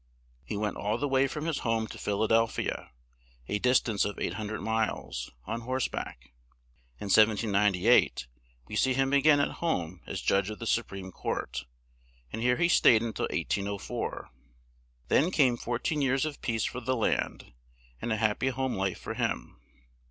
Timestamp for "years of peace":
16.01-16.63